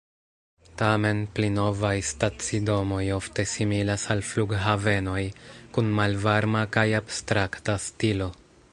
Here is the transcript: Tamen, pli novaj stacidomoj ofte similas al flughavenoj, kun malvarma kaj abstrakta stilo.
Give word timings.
Tamen, 0.81 1.19
pli 1.39 1.49
novaj 1.57 1.91
stacidomoj 2.11 3.03
ofte 3.17 3.45
similas 3.53 4.07
al 4.15 4.25
flughavenoj, 4.31 5.21
kun 5.77 5.95
malvarma 6.01 6.69
kaj 6.79 6.91
abstrakta 7.05 7.79
stilo. 7.89 8.37